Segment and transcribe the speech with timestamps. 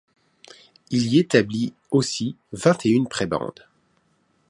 [0.89, 3.67] Il y établit aussi vingt et une prébendes.